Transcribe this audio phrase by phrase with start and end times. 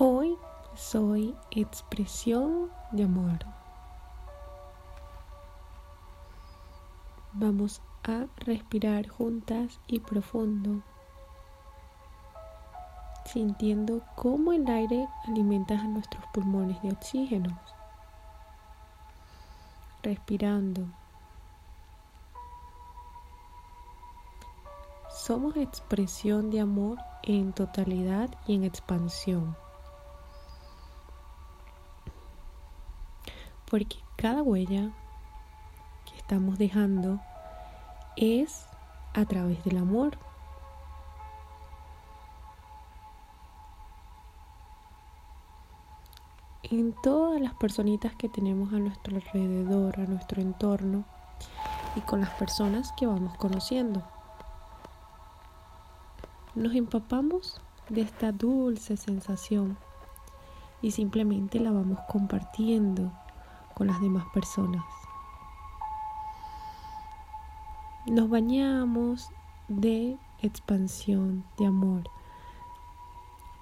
[0.00, 0.38] Hoy
[0.76, 3.40] soy expresión de amor.
[7.32, 10.82] Vamos a respirar juntas y profundo,
[13.24, 17.58] sintiendo cómo el aire alimenta a nuestros pulmones de oxígeno.
[20.04, 20.86] Respirando.
[25.10, 29.56] Somos expresión de amor en totalidad y en expansión.
[33.70, 34.90] Porque cada huella
[36.06, 37.20] que estamos dejando
[38.16, 38.66] es
[39.14, 40.18] a través del amor.
[46.62, 51.04] En todas las personitas que tenemos a nuestro alrededor, a nuestro entorno
[51.96, 54.02] y con las personas que vamos conociendo.
[56.54, 59.78] Nos empapamos de esta dulce sensación
[60.82, 63.12] y simplemente la vamos compartiendo
[63.78, 64.84] con las demás personas.
[68.06, 69.30] Nos bañamos
[69.68, 72.10] de expansión, de amor.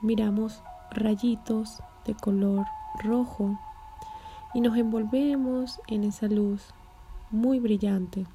[0.00, 2.64] Miramos rayitos de color
[3.04, 3.58] rojo
[4.54, 6.72] y nos envolvemos en esa luz
[7.30, 8.26] muy brillante.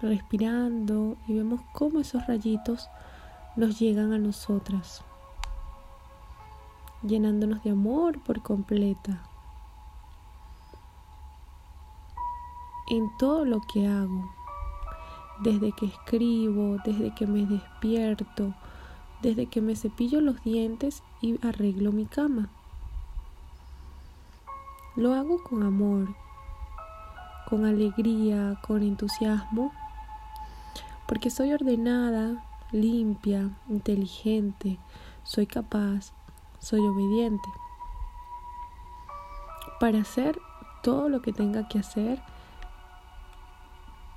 [0.00, 2.88] Respirando y vemos cómo esos rayitos
[3.56, 5.02] nos llegan a nosotras,
[7.02, 9.33] llenándonos de amor por completa.
[12.88, 14.30] En todo lo que hago,
[15.40, 18.54] desde que escribo, desde que me despierto,
[19.22, 22.50] desde que me cepillo los dientes y arreglo mi cama.
[24.96, 26.14] Lo hago con amor,
[27.48, 29.72] con alegría, con entusiasmo,
[31.06, 34.78] porque soy ordenada, limpia, inteligente,
[35.22, 36.12] soy capaz,
[36.58, 37.48] soy obediente.
[39.80, 40.38] Para hacer
[40.82, 42.22] todo lo que tenga que hacer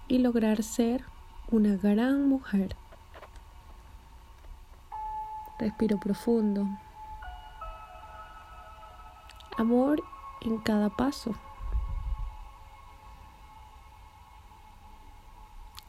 [0.08, 1.04] y lograr ser
[1.52, 2.76] una gran mujer.
[5.60, 6.68] Respiro profundo.
[9.58, 10.04] Amor
[10.42, 11.34] en cada paso.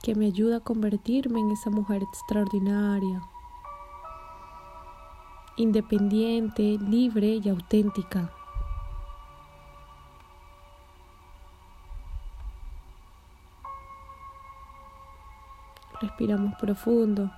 [0.02, 3.20] Que me ayuda a convertirme en esa mujer extraordinaria.
[5.56, 8.32] Independiente, libre y auténtica.
[16.00, 17.30] Respiramos profundo.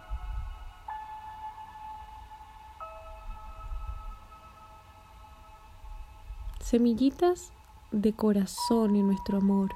[6.61, 7.53] Semillitas
[7.91, 9.71] de corazón en nuestro amor.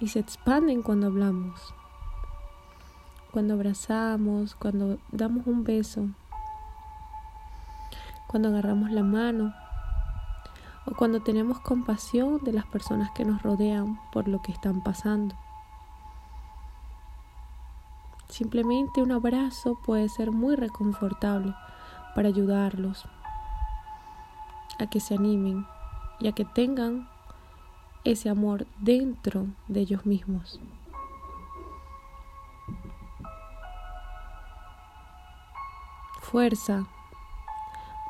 [0.00, 1.74] Y se expanden cuando hablamos,
[3.32, 6.08] cuando abrazamos, cuando damos un beso,
[8.26, 9.63] cuando agarramos la mano
[10.86, 15.34] o cuando tenemos compasión de las personas que nos rodean por lo que están pasando.
[18.28, 21.54] Simplemente un abrazo puede ser muy reconfortable
[22.14, 23.04] para ayudarlos
[24.78, 25.66] a que se animen
[26.20, 27.08] y a que tengan
[28.04, 30.60] ese amor dentro de ellos mismos.
[36.20, 36.86] Fuerza,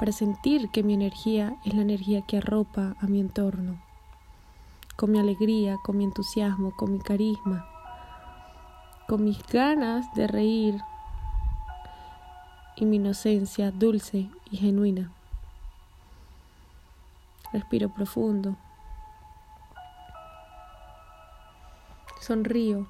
[0.04, 3.82] para sentir que mi energía es la energía que arropa a mi entorno,
[4.96, 7.66] con mi alegría, con mi entusiasmo, con mi carisma,
[9.08, 10.78] con mis ganas de reír
[12.76, 15.10] y mi inocencia dulce y genuina.
[17.50, 18.56] Respiro profundo.
[22.20, 22.86] Sonrío.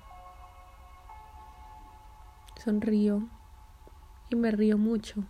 [2.56, 3.22] Sonrío
[4.30, 5.22] y me río mucho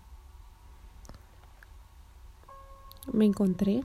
[3.12, 3.84] me encontré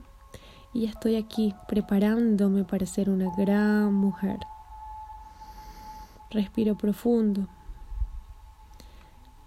[0.72, 4.38] y estoy aquí preparándome para ser una gran mujer.
[6.30, 7.48] Respiro profundo,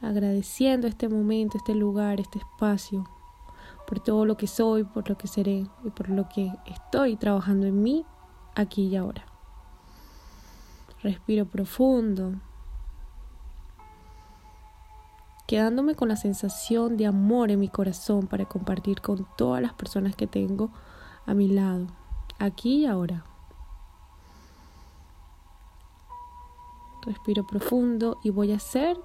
[0.02, 3.08] agradeciendo este momento, este lugar, este espacio,
[3.88, 7.68] por todo lo que soy, por lo que seré y por lo que estoy trabajando
[7.68, 8.06] en mí
[8.56, 9.25] aquí y ahora.
[11.02, 12.34] Respiro profundo,
[15.48, 20.16] quedándome con la sensación de amor en mi corazón para compartir con todas las personas
[20.16, 20.69] que tengo
[21.25, 21.88] a mi lado,
[22.40, 23.25] aquí y ahora.
[27.06, 28.98] Respiro profundo y voy a hacer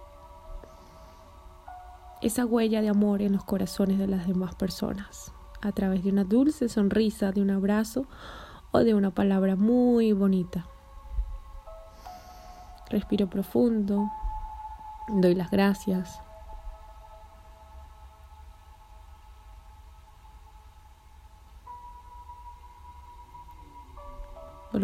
[2.23, 6.25] esa huella de amor en los corazones de las demás personas, a través de una
[6.25, 8.06] dulce sonrisa, de un abrazo
[8.70, 10.67] o de una palabra muy bonita.
[12.91, 14.08] Respiro profundo
[15.08, 16.20] Doy las gracias.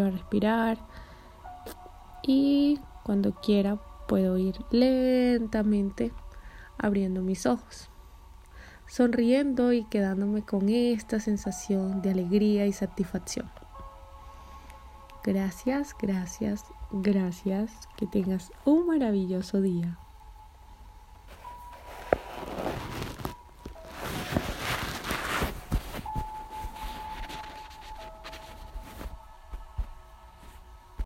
[0.03, 0.79] A respirar
[2.23, 3.77] y cuando quiera
[4.09, 6.13] puedo ir lentamente
[6.79, 7.91] abriendo mis ojos,
[8.87, 13.49] sonriendo y quedándome con esta sensación de alegría y satisfacción.
[15.23, 17.89] Gracias, gracias, gracias.
[17.97, 19.99] Que tengas un maravilloso día.